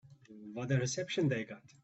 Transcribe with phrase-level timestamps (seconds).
[0.53, 1.61] What a reception they got.